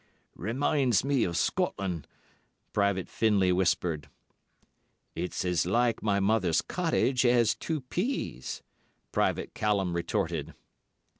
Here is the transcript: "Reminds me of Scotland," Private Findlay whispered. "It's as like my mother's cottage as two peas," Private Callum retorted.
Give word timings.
"Reminds 0.39 1.03
me 1.03 1.23
of 1.23 1.37
Scotland," 1.37 2.07
Private 2.73 3.07
Findlay 3.07 3.51
whispered. 3.51 4.09
"It's 5.15 5.45
as 5.45 5.67
like 5.67 6.01
my 6.01 6.19
mother's 6.19 6.63
cottage 6.63 7.23
as 7.23 7.53
two 7.53 7.81
peas," 7.81 8.63
Private 9.11 9.53
Callum 9.53 9.95
retorted. 9.95 10.55